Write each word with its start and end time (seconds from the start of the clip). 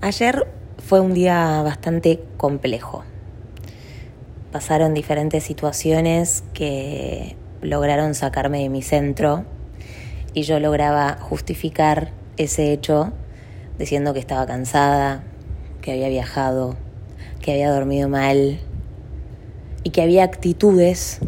Ayer 0.00 0.46
fue 0.78 1.00
un 1.00 1.12
día 1.12 1.60
bastante 1.62 2.22
complejo. 2.36 3.02
Pasaron 4.52 4.94
diferentes 4.94 5.42
situaciones 5.42 6.44
que 6.54 7.34
lograron 7.62 8.14
sacarme 8.14 8.60
de 8.60 8.68
mi 8.68 8.80
centro 8.80 9.44
y 10.34 10.42
yo 10.42 10.60
lograba 10.60 11.18
justificar 11.20 12.12
ese 12.36 12.72
hecho 12.72 13.12
diciendo 13.76 14.14
que 14.14 14.20
estaba 14.20 14.46
cansada, 14.46 15.24
que 15.82 15.90
había 15.90 16.08
viajado, 16.08 16.76
que 17.42 17.50
había 17.50 17.72
dormido 17.72 18.08
mal 18.08 18.60
y 19.82 19.90
que 19.90 20.02
había 20.02 20.22
actitudes 20.22 21.18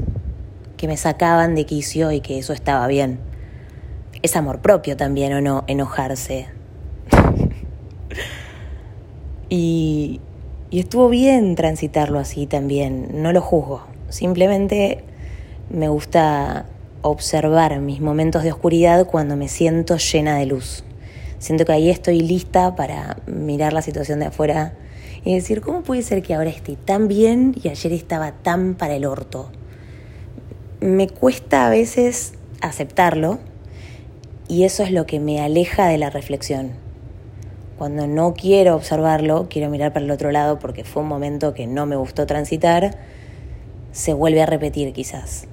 que 0.77 0.87
me 0.87 0.97
sacaban 0.97 1.57
de 1.57 1.67
quicio 1.67 2.13
y 2.13 2.21
que 2.21 2.39
eso 2.39 2.53
estaba 2.53 2.87
bien. 2.87 3.19
Es 4.23 4.37
amor 4.37 4.61
propio 4.61 4.97
también 4.97 5.33
o 5.33 5.41
no 5.41 5.65
enojarse, 5.67 6.60
y, 9.51 10.21
estuvo 10.71 11.09
bien 11.09 11.57
transitarlo 11.57 12.21
así 12.21 12.47
también, 12.47 13.09
no 13.23 13.33
lo 13.33 13.43
juzgo, 13.43 13.83
simplemente 14.09 15.03
me 15.69 15.89
gusta 15.89 16.67
observar 17.03 17.81
mis 17.81 18.01
momentos 18.01 18.45
de 18.45 18.53
oscuridad 18.53 19.07
cuando 19.07 19.37
me 19.37 19.49
siento 19.49 19.97
llena 19.97 20.37
de 20.37 20.47
luz. 20.47 20.85
Siento 21.39 21.65
que 21.65 21.73
ahí 21.73 21.91
estoy 21.91 22.21
lista 22.21 22.77
para 22.77 23.17
mirar 23.27 23.73
la 23.73 23.83
situación 23.83 24.21
de 24.21 24.27
afuera 24.27 24.75
y 25.25 25.35
decir, 25.35 25.61
¿cómo 25.61 25.83
puede 25.83 26.03
ser 26.03 26.23
que 26.23 26.35
ahora 26.35 26.51
esté 26.51 26.77
tan 26.77 27.09
bien 27.09 27.57
y 27.63 27.69
ayer 27.69 27.93
estaba 27.93 28.33
tan 28.33 28.75
para 28.75 28.95
el 28.95 29.07
orto? 29.07 29.51
Me 30.81 31.09
cuesta 31.09 31.67
a 31.67 31.71
veces 31.71 32.35
aceptarlo 32.61 33.39
y 34.49 34.65
eso 34.65 34.83
es 34.83 34.93
lo 34.93 35.07
que 35.07 35.19
me 35.19 35.41
aleja 35.41 35.89
de 35.89 35.99
la 35.99 36.11
reflexión. 36.11 36.90
Cuando 37.81 38.07
no 38.07 38.35
quiero 38.35 38.75
observarlo, 38.75 39.47
quiero 39.49 39.71
mirar 39.71 39.95
para 39.95 40.05
el 40.05 40.11
otro 40.11 40.31
lado 40.31 40.59
porque 40.59 40.85
fue 40.85 41.01
un 41.01 41.09
momento 41.09 41.55
que 41.55 41.67
no 41.67 41.87
me 41.87 41.97
gustó 41.97 42.27
transitar, 42.27 42.99
se 43.91 44.13
vuelve 44.13 44.43
a 44.43 44.45
repetir 44.45 44.93
quizás. 44.93 45.47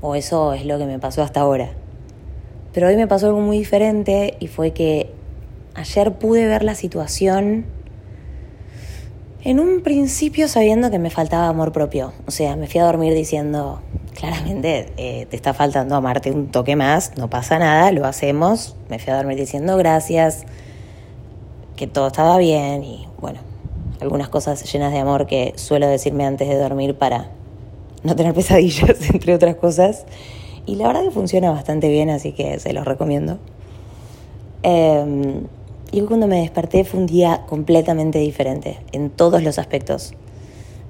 O 0.00 0.14
eso 0.14 0.54
es 0.54 0.64
lo 0.64 0.78
que 0.78 0.86
me 0.86 0.98
pasó 0.98 1.22
hasta 1.22 1.40
ahora. 1.40 1.72
Pero 2.72 2.86
hoy 2.86 2.96
me 2.96 3.06
pasó 3.06 3.26
algo 3.26 3.40
muy 3.40 3.58
diferente 3.58 4.38
y 4.40 4.46
fue 4.46 4.70
que 4.70 5.12
ayer 5.74 6.14
pude 6.14 6.46
ver 6.46 6.62
la 6.62 6.74
situación 6.74 7.66
en 9.42 9.60
un 9.60 9.82
principio 9.82 10.48
sabiendo 10.48 10.90
que 10.90 10.98
me 10.98 11.10
faltaba 11.10 11.48
amor 11.48 11.72
propio. 11.72 12.14
O 12.26 12.30
sea, 12.30 12.56
me 12.56 12.66
fui 12.66 12.80
a 12.80 12.84
dormir 12.84 13.12
diciendo, 13.12 13.82
claramente 14.14 14.90
eh, 14.96 15.26
te 15.28 15.36
está 15.36 15.52
faltando 15.52 15.96
amarte 15.96 16.30
un 16.30 16.46
toque 16.46 16.76
más, 16.76 17.18
no 17.18 17.28
pasa 17.28 17.58
nada, 17.58 17.92
lo 17.92 18.06
hacemos. 18.06 18.74
Me 18.88 18.98
fui 18.98 19.12
a 19.12 19.16
dormir 19.16 19.36
diciendo 19.36 19.76
gracias 19.76 20.46
que 21.76 21.86
todo 21.86 22.08
estaba 22.08 22.38
bien 22.38 22.84
y 22.84 23.06
bueno, 23.20 23.40
algunas 24.00 24.28
cosas 24.28 24.70
llenas 24.72 24.92
de 24.92 24.98
amor 24.98 25.26
que 25.26 25.52
suelo 25.56 25.86
decirme 25.86 26.24
antes 26.24 26.48
de 26.48 26.56
dormir 26.56 26.94
para 26.96 27.30
no 28.02 28.14
tener 28.16 28.34
pesadillas, 28.34 29.10
entre 29.12 29.34
otras 29.34 29.56
cosas. 29.56 30.04
Y 30.66 30.76
la 30.76 30.86
verdad 30.86 31.02
que 31.02 31.10
funciona 31.10 31.50
bastante 31.50 31.88
bien, 31.88 32.10
así 32.10 32.32
que 32.32 32.58
se 32.58 32.72
los 32.72 32.84
recomiendo. 32.84 33.38
Eh, 34.62 35.42
y 35.94 36.00
cuando 36.00 36.26
me 36.26 36.40
desperté 36.40 36.82
fue 36.84 36.98
un 36.98 37.06
día 37.06 37.42
completamente 37.46 38.18
diferente, 38.18 38.80
en 38.90 39.10
todos 39.10 39.42
los 39.44 39.60
aspectos. 39.60 40.12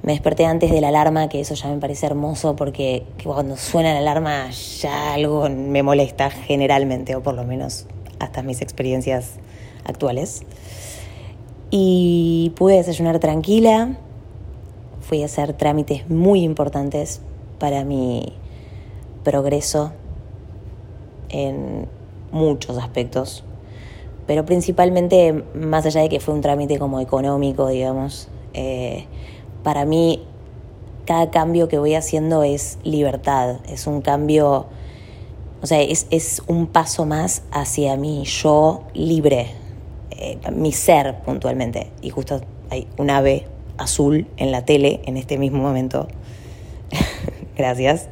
Me 0.02 0.12
desperté 0.12 0.46
antes 0.46 0.70
de 0.70 0.80
la 0.80 0.88
alarma, 0.88 1.28
que 1.28 1.40
eso 1.40 1.54
ya 1.54 1.68
me 1.68 1.78
parece 1.78 2.06
hermoso 2.06 2.56
porque 2.56 3.04
cuando 3.22 3.56
suena 3.56 3.92
la 3.92 3.98
alarma 3.98 4.50
ya 4.50 5.12
algo 5.14 5.48
me 5.50 5.82
molesta 5.82 6.30
generalmente, 6.30 7.16
o 7.16 7.22
por 7.22 7.34
lo 7.34 7.44
menos 7.44 7.86
hasta 8.18 8.42
mis 8.42 8.62
experiencias 8.62 9.32
actuales. 9.84 10.42
Y 11.70 12.52
pude 12.56 12.76
desayunar 12.76 13.18
tranquila, 13.18 13.96
fui 15.00 15.22
a 15.22 15.26
hacer 15.26 15.52
trámites 15.52 16.08
muy 16.08 16.42
importantes 16.42 17.20
para 17.58 17.84
mi 17.84 18.32
progreso 19.22 19.92
en 21.28 21.88
muchos 22.30 22.78
aspectos, 22.78 23.44
pero 24.26 24.44
principalmente 24.44 25.44
más 25.54 25.86
allá 25.86 26.02
de 26.02 26.08
que 26.08 26.20
fue 26.20 26.34
un 26.34 26.40
trámite 26.40 26.78
como 26.78 27.00
económico, 27.00 27.68
digamos, 27.68 28.28
eh, 28.54 29.06
para 29.62 29.84
mí 29.84 30.22
cada 31.06 31.30
cambio 31.30 31.68
que 31.68 31.78
voy 31.78 31.94
haciendo 31.94 32.42
es 32.42 32.78
libertad, 32.82 33.56
es 33.68 33.86
un 33.86 34.00
cambio, 34.00 34.66
o 35.62 35.66
sea, 35.66 35.80
es, 35.80 36.06
es 36.10 36.42
un 36.46 36.66
paso 36.66 37.04
más 37.04 37.42
hacia 37.50 37.96
mi 37.96 38.24
yo 38.24 38.82
libre, 38.94 39.50
eh, 40.10 40.38
mi 40.52 40.72
ser 40.72 41.16
puntualmente. 41.24 41.90
Y 42.02 42.10
justo 42.10 42.40
hay 42.70 42.86
un 42.96 43.10
ave 43.10 43.46
azul 43.78 44.26
en 44.36 44.52
la 44.52 44.64
tele 44.64 45.00
en 45.06 45.16
este 45.16 45.38
mismo 45.38 45.62
momento. 45.62 46.08
Gracias. 47.56 48.08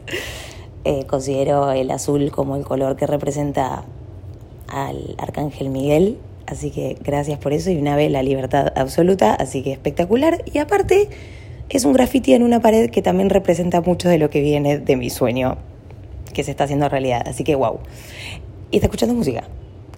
Eh, 0.84 1.04
considero 1.06 1.70
el 1.70 1.90
azul 1.90 2.30
como 2.32 2.56
el 2.56 2.64
color 2.64 2.96
que 2.96 3.06
representa 3.06 3.84
al 4.68 5.14
arcángel 5.18 5.70
Miguel. 5.70 6.18
Así 6.46 6.70
que 6.70 6.98
gracias 7.00 7.38
por 7.38 7.52
eso 7.52 7.70
y 7.70 7.76
un 7.76 7.86
ave 7.86 8.10
la 8.10 8.22
libertad 8.22 8.72
absoluta. 8.76 9.34
Así 9.34 9.62
que 9.62 9.72
espectacular. 9.72 10.42
Y 10.52 10.58
aparte 10.58 11.08
es 11.68 11.84
un 11.84 11.92
graffiti 11.92 12.34
en 12.34 12.42
una 12.42 12.60
pared 12.60 12.90
que 12.90 13.00
también 13.00 13.30
representa 13.30 13.80
mucho 13.80 14.08
de 14.08 14.18
lo 14.18 14.28
que 14.28 14.40
viene 14.40 14.78
de 14.78 14.96
mi 14.96 15.08
sueño 15.08 15.56
que 16.34 16.42
se 16.42 16.50
está 16.50 16.64
haciendo 16.64 16.88
realidad. 16.88 17.22
Así 17.26 17.44
que 17.44 17.54
wow. 17.54 17.78
Y 18.70 18.76
está 18.76 18.86
escuchando 18.86 19.14
música, 19.14 19.44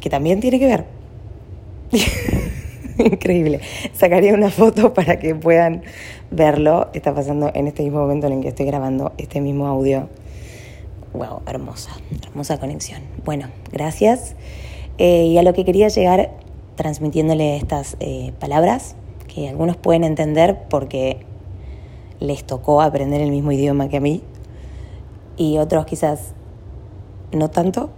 que 0.01 0.11
también 0.11 0.41
tiene 0.41 0.59
que 0.59 0.67
ver. 0.67 0.85
Increíble. 2.99 3.61
Sacaría 3.93 4.35
una 4.35 4.51
foto 4.51 4.95
para 4.95 5.19
que 5.19 5.35
puedan 5.35 5.83
verlo. 6.31 6.89
Está 6.93 7.15
pasando 7.15 7.51
en 7.55 7.67
este 7.67 7.83
mismo 7.83 8.01
momento 8.01 8.27
en 8.27 8.35
el 8.35 8.41
que 8.41 8.49
estoy 8.49 8.67
grabando 8.67 9.13
este 9.19 9.41
mismo 9.41 9.67
audio. 9.67 10.09
Wow, 11.13 11.43
hermosa, 11.47 11.91
hermosa 12.27 12.59
conexión. 12.59 13.03
Bueno, 13.25 13.49
gracias. 13.73 14.35
Eh, 14.99 15.27
y 15.27 15.39
a 15.39 15.43
lo 15.43 15.53
que 15.55 15.65
quería 15.65 15.89
llegar 15.89 16.31
transmitiéndole 16.77 17.57
estas 17.57 17.97
eh, 18.01 18.33
palabras 18.41 18.97
que 19.33 19.49
algunos 19.49 19.77
pueden 19.77 20.05
entender 20.05 20.59
porque 20.69 21.19
les 22.21 22.45
tocó 22.45 22.81
aprender 22.81 23.21
el 23.21 23.31
mismo 23.31 23.53
idioma 23.53 23.89
que 23.89 23.99
a 23.99 24.01
mí 24.01 24.23
y 25.37 25.59
otros 25.59 25.87
quizás 25.87 26.35
no 27.33 27.51
tanto. 27.51 27.91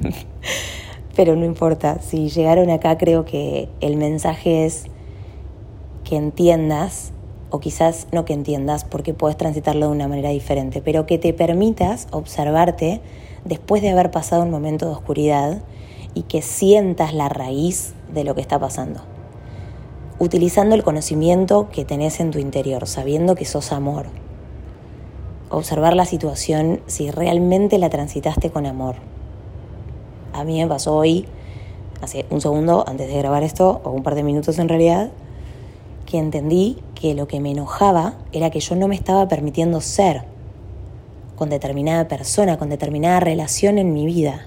pero 1.16 1.34
no 1.34 1.46
importa, 1.46 1.98
si 2.02 2.28
llegaron 2.28 2.68
acá 2.68 2.98
creo 2.98 3.24
que 3.24 3.70
el 3.80 3.96
mensaje 3.96 4.66
es 4.66 4.84
que 6.04 6.16
entiendas, 6.16 7.12
o 7.48 7.58
quizás 7.58 8.06
no 8.12 8.26
que 8.26 8.34
entiendas 8.34 8.84
porque 8.84 9.14
puedes 9.14 9.38
transitarlo 9.38 9.86
de 9.86 9.92
una 9.92 10.08
manera 10.08 10.28
diferente, 10.28 10.82
pero 10.82 11.06
que 11.06 11.16
te 11.16 11.32
permitas 11.32 12.06
observarte 12.10 13.00
después 13.46 13.80
de 13.80 13.90
haber 13.90 14.10
pasado 14.10 14.42
un 14.42 14.50
momento 14.50 14.86
de 14.86 14.92
oscuridad 14.92 15.62
y 16.12 16.22
que 16.22 16.42
sientas 16.42 17.14
la 17.14 17.30
raíz 17.30 17.94
de 18.12 18.24
lo 18.24 18.34
que 18.34 18.42
está 18.42 18.58
pasando. 18.58 19.00
Utilizando 20.18 20.74
el 20.74 20.82
conocimiento 20.82 21.70
que 21.70 21.84
tenés 21.86 22.20
en 22.20 22.30
tu 22.30 22.38
interior, 22.38 22.86
sabiendo 22.86 23.34
que 23.34 23.44
sos 23.46 23.72
amor. 23.72 24.06
Observar 25.50 25.94
la 25.94 26.04
situación 26.04 26.80
si 26.86 27.10
realmente 27.10 27.78
la 27.78 27.88
transitaste 27.88 28.50
con 28.50 28.66
amor 28.66 28.96
a 30.36 30.44
mí 30.44 30.60
me 30.60 30.68
pasó 30.68 30.94
hoy, 30.94 31.26
hace 32.00 32.26
un 32.30 32.40
segundo 32.40 32.84
antes 32.86 33.08
de 33.08 33.16
grabar 33.16 33.42
esto, 33.42 33.80
o 33.84 33.90
un 33.90 34.02
par 34.02 34.14
de 34.14 34.22
minutos 34.22 34.58
en 34.58 34.68
realidad, 34.68 35.10
que 36.04 36.18
entendí 36.18 36.78
que 36.94 37.14
lo 37.14 37.26
que 37.26 37.40
me 37.40 37.50
enojaba 37.50 38.14
era 38.32 38.50
que 38.50 38.60
yo 38.60 38.76
no 38.76 38.88
me 38.88 38.94
estaba 38.94 39.28
permitiendo 39.28 39.80
ser 39.80 40.24
con 41.36 41.50
determinada 41.50 42.08
persona, 42.08 42.58
con 42.58 42.70
determinada 42.70 43.20
relación 43.20 43.78
en 43.78 43.92
mi 43.92 44.06
vida. 44.06 44.46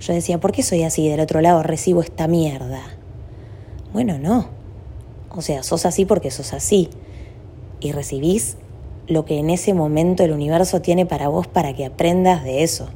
Yo 0.00 0.12
decía, 0.12 0.38
¿por 0.38 0.52
qué 0.52 0.62
soy 0.62 0.82
así? 0.82 1.08
Del 1.08 1.20
otro 1.20 1.40
lado 1.40 1.62
recibo 1.62 2.02
esta 2.02 2.28
mierda. 2.28 2.82
Bueno, 3.92 4.18
no. 4.18 4.48
O 5.30 5.40
sea, 5.40 5.62
sos 5.62 5.86
así 5.86 6.04
porque 6.04 6.30
sos 6.30 6.52
así. 6.52 6.90
Y 7.80 7.92
recibís 7.92 8.56
lo 9.06 9.24
que 9.24 9.38
en 9.38 9.50
ese 9.50 9.74
momento 9.74 10.22
el 10.22 10.32
universo 10.32 10.80
tiene 10.80 11.06
para 11.06 11.28
vos 11.28 11.46
para 11.46 11.74
que 11.74 11.86
aprendas 11.86 12.44
de 12.44 12.62
eso. 12.62 12.88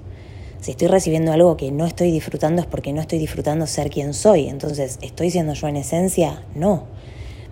Si 0.61 0.73
estoy 0.73 0.89
recibiendo 0.89 1.33
algo 1.33 1.57
que 1.57 1.71
no 1.71 1.87
estoy 1.87 2.11
disfrutando 2.11 2.61
es 2.61 2.67
porque 2.67 2.93
no 2.93 3.01
estoy 3.01 3.21
disfrutando 3.21 3.67
ser 3.67 3.91
quien 3.91 4.13
soy. 4.13 4.49
Entonces, 4.49 4.99
¿estoy 5.03 5.31
siendo 5.31 5.55
yo 5.55 5.69
en 5.69 5.77
esencia? 5.77 6.43
No. 6.55 6.85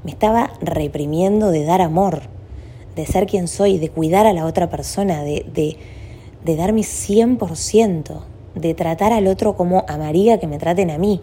Me 0.02 0.10
estaba 0.10 0.52
reprimiendo 0.60 1.50
de 1.50 1.64
dar 1.64 1.82
amor, 1.82 2.22
de 2.96 3.06
ser 3.06 3.26
quien 3.26 3.46
soy, 3.46 3.78
de 3.78 3.90
cuidar 3.90 4.26
a 4.26 4.32
la 4.32 4.44
otra 4.44 4.68
persona, 4.68 5.22
de, 5.22 5.46
de, 5.52 5.76
de 6.44 6.56
dar 6.56 6.72
mi 6.72 6.82
100%, 6.82 8.22
de 8.56 8.74
tratar 8.74 9.12
al 9.12 9.28
otro 9.28 9.56
como 9.56 9.84
amaría 9.86 10.40
que 10.40 10.48
me 10.48 10.58
traten 10.58 10.90
a 10.90 10.98
mí. 10.98 11.20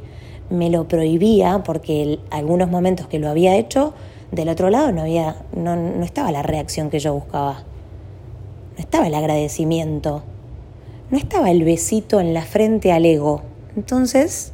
Me 0.50 0.70
lo 0.70 0.88
prohibía 0.88 1.64
porque 1.66 2.20
algunos 2.30 2.70
momentos 2.70 3.08
que 3.08 3.20
lo 3.20 3.30
había 3.30 3.58
hecho, 3.58 3.94
del 4.32 4.48
otro 4.48 4.70
lado 4.70 4.92
no, 4.94 5.02
había, 5.02 5.36
no, 5.56 5.76
no 5.76 6.04
estaba 6.06 6.32
la 6.32 6.44
reacción 6.44 6.90
que 6.90 7.00
yo 7.00 7.14
buscaba. 7.14 7.64
No 8.76 8.80
estaba 8.80 9.08
el 9.08 9.16
agradecimiento 9.16 10.24
no 11.14 11.20
estaba 11.20 11.52
el 11.52 11.64
besito 11.64 12.20
en 12.20 12.34
la 12.34 12.42
frente 12.42 12.92
al 12.92 13.06
ego. 13.06 13.44
Entonces, 13.76 14.52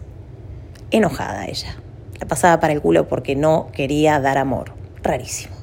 enojada 0.91 1.45
ella. 1.45 1.77
la 2.19 2.27
pasaba 2.27 2.59
para 2.59 2.73
el 2.73 2.81
culo 2.81 3.07
porque 3.07 3.37
no 3.37 3.69
quería 3.71 4.19
dar 4.19 4.37
amor. 4.37 4.73
Rarísimo. 5.01 5.55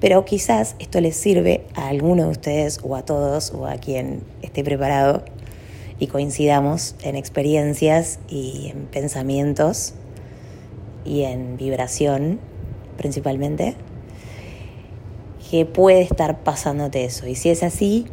Pero 0.00 0.24
quizás 0.24 0.74
esto 0.80 1.00
les 1.00 1.14
sirve 1.14 1.66
a 1.76 1.86
alguno 1.86 2.24
de 2.24 2.30
ustedes 2.30 2.80
o 2.82 2.96
a 2.96 3.04
todos 3.04 3.52
o 3.52 3.68
a 3.68 3.76
quien 3.76 4.24
esté 4.42 4.64
preparado 4.64 5.22
y 6.00 6.08
coincidamos 6.08 6.96
en 7.02 7.14
experiencias 7.14 8.18
y 8.28 8.72
en 8.74 8.86
pensamientos 8.86 9.94
y 11.04 11.22
en 11.22 11.56
vibración 11.56 12.40
principalmente, 12.96 13.76
que 15.48 15.64
puede 15.64 16.02
estar 16.02 16.40
pasándote 16.42 17.04
eso. 17.04 17.28
Y 17.28 17.36
si 17.36 17.50
es 17.50 17.62
así, 17.62 18.08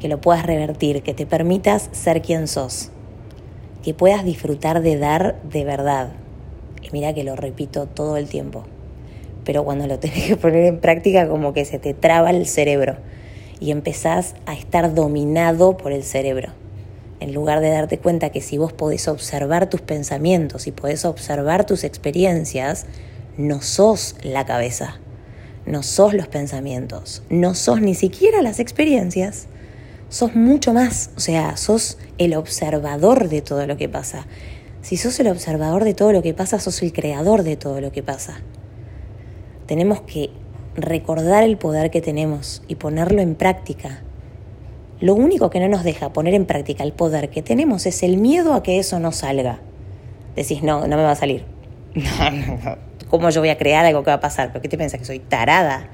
que 0.00 0.08
lo 0.08 0.20
puedas 0.20 0.46
revertir, 0.46 1.02
que 1.02 1.14
te 1.14 1.26
permitas 1.26 1.88
ser 1.92 2.22
quien 2.22 2.48
sos, 2.48 2.90
que 3.82 3.94
puedas 3.94 4.24
disfrutar 4.24 4.82
de 4.82 4.98
dar 4.98 5.40
de 5.42 5.64
verdad. 5.64 6.10
Y 6.82 6.90
mira 6.92 7.12
que 7.14 7.24
lo 7.24 7.36
repito 7.36 7.86
todo 7.86 8.16
el 8.16 8.28
tiempo, 8.28 8.64
pero 9.44 9.64
cuando 9.64 9.86
lo 9.86 9.98
tenés 10.00 10.26
que 10.26 10.36
poner 10.36 10.64
en 10.64 10.80
práctica 10.80 11.28
como 11.28 11.52
que 11.52 11.64
se 11.64 11.78
te 11.78 11.94
traba 11.94 12.30
el 12.30 12.46
cerebro 12.46 12.96
y 13.60 13.70
empezás 13.70 14.34
a 14.46 14.54
estar 14.54 14.94
dominado 14.94 15.76
por 15.76 15.92
el 15.92 16.04
cerebro. 16.04 16.52
En 17.20 17.34
lugar 17.34 17.60
de 17.60 17.70
darte 17.70 17.98
cuenta 17.98 18.30
que 18.30 18.40
si 18.40 18.58
vos 18.58 18.72
podés 18.72 19.08
observar 19.08 19.68
tus 19.68 19.80
pensamientos 19.80 20.68
y 20.68 20.72
podés 20.72 21.04
observar 21.04 21.66
tus 21.66 21.82
experiencias, 21.82 22.86
no 23.36 23.60
sos 23.60 24.14
la 24.22 24.46
cabeza, 24.46 25.00
no 25.66 25.82
sos 25.82 26.14
los 26.14 26.28
pensamientos, 26.28 27.22
no 27.28 27.54
sos 27.54 27.80
ni 27.80 27.94
siquiera 27.94 28.40
las 28.40 28.60
experiencias, 28.60 29.48
sos 30.08 30.34
mucho 30.34 30.72
más, 30.72 31.10
o 31.16 31.20
sea, 31.20 31.56
sos 31.56 31.98
el 32.18 32.34
observador 32.34 33.28
de 33.28 33.42
todo 33.42 33.66
lo 33.66 33.76
que 33.76 33.88
pasa. 33.88 34.26
Si 34.80 34.96
sos 34.96 35.18
el 35.20 35.28
observador 35.28 35.84
de 35.84 35.94
todo 35.94 36.12
lo 36.12 36.22
que 36.22 36.34
pasa, 36.34 36.58
sos 36.58 36.82
el 36.82 36.92
creador 36.92 37.42
de 37.42 37.56
todo 37.56 37.80
lo 37.80 37.92
que 37.92 38.02
pasa. 38.02 38.40
Tenemos 39.66 40.00
que 40.02 40.30
recordar 40.76 41.44
el 41.44 41.58
poder 41.58 41.90
que 41.90 42.00
tenemos 42.00 42.62
y 42.68 42.76
ponerlo 42.76 43.20
en 43.20 43.34
práctica. 43.34 44.02
Lo 45.00 45.14
único 45.14 45.50
que 45.50 45.60
no 45.60 45.68
nos 45.68 45.84
deja 45.84 46.12
poner 46.12 46.34
en 46.34 46.46
práctica 46.46 46.84
el 46.84 46.92
poder 46.92 47.30
que 47.30 47.42
tenemos 47.42 47.86
es 47.86 48.02
el 48.02 48.16
miedo 48.16 48.54
a 48.54 48.62
que 48.62 48.78
eso 48.78 48.98
no 48.98 49.12
salga. 49.12 49.60
Decís, 50.34 50.62
no, 50.62 50.86
no 50.86 50.96
me 50.96 51.02
va 51.02 51.12
a 51.12 51.16
salir. 51.16 51.44
¿Cómo 53.08 53.30
yo 53.30 53.40
voy 53.40 53.50
a 53.50 53.58
crear 53.58 53.84
algo 53.84 54.02
que 54.02 54.10
va 54.10 54.16
a 54.16 54.20
pasar? 54.20 54.48
¿Pero 54.52 54.62
qué 54.62 54.68
te 54.68 54.76
piensas? 54.76 55.00
¿Que 55.00 55.06
soy 55.06 55.18
tarada? 55.18 55.88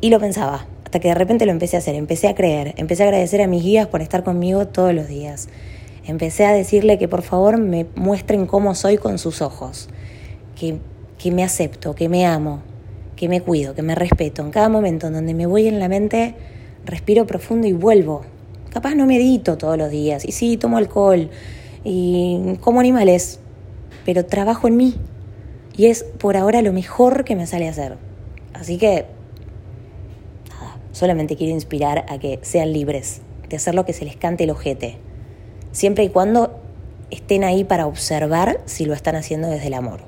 Y 0.00 0.10
lo 0.10 0.20
pensaba, 0.20 0.66
hasta 0.88 1.00
que 1.00 1.08
de 1.08 1.14
repente 1.14 1.44
lo 1.44 1.52
empecé 1.52 1.76
a 1.76 1.80
hacer, 1.80 1.96
empecé 1.96 2.28
a 2.28 2.34
creer, 2.34 2.72
empecé 2.78 3.02
a 3.02 3.08
agradecer 3.08 3.42
a 3.42 3.46
mis 3.46 3.62
guías 3.62 3.88
por 3.88 4.00
estar 4.00 4.24
conmigo 4.24 4.68
todos 4.68 4.94
los 4.94 5.06
días. 5.06 5.50
Empecé 6.06 6.46
a 6.46 6.54
decirle 6.54 6.96
que 6.96 7.08
por 7.08 7.20
favor 7.20 7.58
me 7.58 7.84
muestren 7.94 8.46
cómo 8.46 8.74
soy 8.74 8.96
con 8.96 9.18
sus 9.18 9.42
ojos, 9.42 9.90
que, 10.58 10.78
que 11.18 11.30
me 11.30 11.44
acepto, 11.44 11.94
que 11.94 12.08
me 12.08 12.24
amo, 12.24 12.62
que 13.16 13.28
me 13.28 13.42
cuido, 13.42 13.74
que 13.74 13.82
me 13.82 13.94
respeto. 13.94 14.40
En 14.40 14.50
cada 14.50 14.70
momento 14.70 15.08
en 15.08 15.12
donde 15.12 15.34
me 15.34 15.44
voy 15.44 15.66
en 15.66 15.78
la 15.78 15.90
mente, 15.90 16.36
respiro 16.86 17.26
profundo 17.26 17.66
y 17.66 17.74
vuelvo. 17.74 18.22
Capaz 18.70 18.94
no 18.94 19.04
medito 19.04 19.58
todos 19.58 19.76
los 19.76 19.90
días, 19.90 20.24
y 20.24 20.32
sí, 20.32 20.56
tomo 20.56 20.78
alcohol, 20.78 21.28
y 21.84 22.56
como 22.62 22.80
animales, 22.80 23.40
pero 24.06 24.24
trabajo 24.24 24.68
en 24.68 24.78
mí. 24.78 24.94
Y 25.76 25.84
es 25.88 26.02
por 26.02 26.38
ahora 26.38 26.62
lo 26.62 26.72
mejor 26.72 27.24
que 27.24 27.36
me 27.36 27.46
sale 27.46 27.66
a 27.66 27.72
hacer. 27.72 27.98
Así 28.54 28.78
que 28.78 29.17
Solamente 30.92 31.36
quiero 31.36 31.52
inspirar 31.52 32.06
a 32.08 32.18
que 32.18 32.38
sean 32.42 32.72
libres 32.72 33.20
de 33.48 33.56
hacer 33.56 33.74
lo 33.74 33.84
que 33.84 33.92
se 33.92 34.04
les 34.04 34.16
cante 34.16 34.44
el 34.44 34.50
ojete, 34.50 34.96
siempre 35.72 36.04
y 36.04 36.08
cuando 36.08 36.58
estén 37.10 37.44
ahí 37.44 37.64
para 37.64 37.86
observar 37.86 38.60
si 38.66 38.84
lo 38.84 38.94
están 38.94 39.16
haciendo 39.16 39.48
desde 39.48 39.68
el 39.68 39.74
amor. 39.74 40.00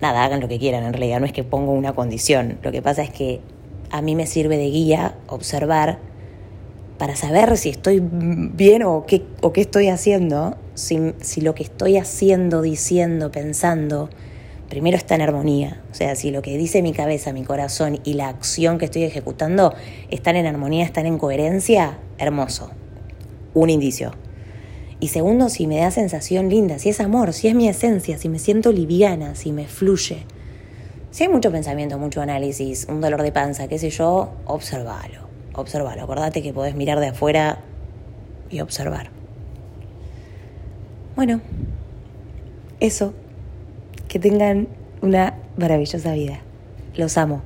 Nada, 0.00 0.24
hagan 0.24 0.40
lo 0.40 0.48
que 0.48 0.58
quieran, 0.58 0.84
en 0.84 0.92
realidad 0.92 1.20
no 1.20 1.26
es 1.26 1.32
que 1.32 1.44
pongo 1.44 1.72
una 1.72 1.92
condición, 1.92 2.58
lo 2.62 2.72
que 2.72 2.82
pasa 2.82 3.02
es 3.02 3.10
que 3.10 3.40
a 3.90 4.02
mí 4.02 4.16
me 4.16 4.26
sirve 4.26 4.56
de 4.56 4.70
guía 4.70 5.14
observar 5.28 5.98
para 6.98 7.14
saber 7.14 7.56
si 7.56 7.68
estoy 7.68 8.00
bien 8.00 8.82
o 8.82 9.04
qué, 9.06 9.24
o 9.40 9.52
qué 9.52 9.60
estoy 9.60 9.88
haciendo, 9.88 10.56
si, 10.74 11.14
si 11.20 11.40
lo 11.40 11.54
que 11.54 11.62
estoy 11.62 11.98
haciendo, 11.98 12.62
diciendo, 12.62 13.30
pensando, 13.30 14.08
primero 14.72 14.96
está 14.96 15.16
en 15.16 15.20
armonía. 15.20 15.82
O 15.90 15.94
sea, 15.94 16.16
si 16.16 16.30
lo 16.30 16.40
que 16.40 16.56
dice 16.56 16.80
mi 16.80 16.94
cabeza, 16.94 17.34
mi 17.34 17.44
corazón 17.44 18.00
y 18.04 18.14
la 18.14 18.28
acción 18.28 18.78
que 18.78 18.86
estoy 18.86 19.02
ejecutando 19.02 19.74
están 20.08 20.34
en 20.34 20.46
armonía, 20.46 20.82
están 20.82 21.04
en 21.04 21.18
coherencia, 21.18 21.98
hermoso. 22.16 22.70
Un 23.52 23.68
indicio. 23.68 24.12
Y 24.98 25.08
segundo, 25.08 25.50
si 25.50 25.66
me 25.66 25.76
da 25.76 25.90
sensación 25.90 26.48
linda, 26.48 26.78
si 26.78 26.88
es 26.88 27.00
amor, 27.00 27.34
si 27.34 27.48
es 27.48 27.54
mi 27.54 27.68
esencia, 27.68 28.16
si 28.16 28.30
me 28.30 28.38
siento 28.38 28.72
liviana, 28.72 29.34
si 29.34 29.52
me 29.52 29.66
fluye. 29.66 30.24
Si 31.10 31.24
hay 31.24 31.28
mucho 31.28 31.52
pensamiento, 31.52 31.98
mucho 31.98 32.22
análisis, 32.22 32.86
un 32.88 33.02
dolor 33.02 33.20
de 33.20 33.30
panza, 33.30 33.68
qué 33.68 33.78
sé 33.78 33.90
yo, 33.90 34.32
observalo. 34.46 35.28
Observalo. 35.52 36.02
Acordate 36.02 36.42
que 36.42 36.54
podés 36.54 36.74
mirar 36.76 36.98
de 36.98 37.08
afuera 37.08 37.58
y 38.48 38.60
observar. 38.60 39.10
Bueno, 41.14 41.42
eso 42.80 43.12
que 44.12 44.18
tengan 44.18 44.68
una 45.00 45.38
maravillosa 45.56 46.12
vida. 46.12 46.40
Los 46.94 47.16
amo. 47.16 47.40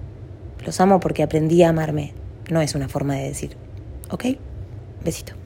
Los 0.64 0.80
amo 0.80 0.98
porque 0.98 1.22
aprendí 1.22 1.62
a 1.62 1.68
amarme. 1.68 2.12
No 2.50 2.60
es 2.60 2.74
una 2.74 2.88
forma 2.88 3.14
de 3.14 3.28
decir. 3.28 3.56
¿Ok? 4.10 4.24
Besito. 5.04 5.45